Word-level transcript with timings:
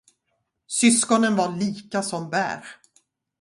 Syskonen 0.67 1.35
var 1.37 1.49
lika 1.57 2.03
som 2.03 2.29
bär. 2.29 2.65